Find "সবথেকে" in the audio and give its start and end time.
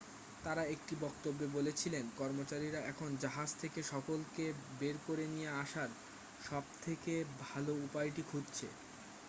6.41-7.13